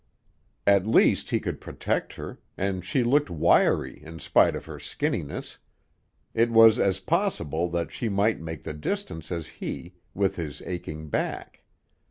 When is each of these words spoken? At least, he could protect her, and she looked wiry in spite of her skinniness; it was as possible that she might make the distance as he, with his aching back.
At 0.65 0.87
least, 0.87 1.29
he 1.29 1.39
could 1.39 1.61
protect 1.61 2.13
her, 2.15 2.39
and 2.57 2.83
she 2.83 3.03
looked 3.03 3.29
wiry 3.29 4.03
in 4.03 4.17
spite 4.17 4.55
of 4.55 4.65
her 4.65 4.79
skinniness; 4.79 5.59
it 6.33 6.49
was 6.49 6.79
as 6.79 6.99
possible 6.99 7.69
that 7.69 7.91
she 7.91 8.09
might 8.09 8.39
make 8.41 8.63
the 8.63 8.73
distance 8.73 9.31
as 9.31 9.45
he, 9.45 9.93
with 10.15 10.37
his 10.37 10.63
aching 10.63 11.09
back. 11.09 11.61